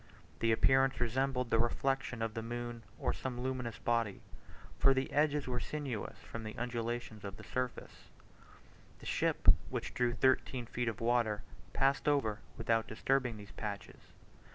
[0.39, 4.21] The appearance resembled the reflection of the moon, or some luminous body;
[4.79, 8.09] for the edges were sinuous from the undulations of the surface.
[8.97, 11.43] The ship, which drew thirteen feet of water,
[11.73, 13.99] passed over, without disturbing these patches.